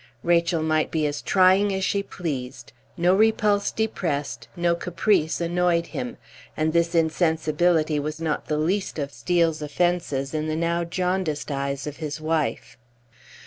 [0.23, 6.17] Rachel might be as trying as she pleased; no repulse depressed, no caprice annoyed him;
[6.57, 11.85] and this insensibility was not the least of Steel's offences in the now jaundiced eyes
[11.85, 12.77] of his wife.